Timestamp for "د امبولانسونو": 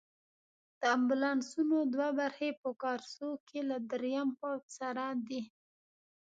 0.79-1.77